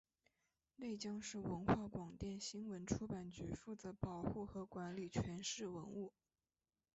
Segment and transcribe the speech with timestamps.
[0.77, 6.11] 内江市文化广电新闻出版局负责保护和管理全市文物。